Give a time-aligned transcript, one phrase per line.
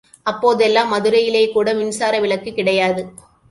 [0.25, 3.03] அப்போதெல்லாம் மதுரையிலேயே கூட மின்சார விளக்கு கிடையாது.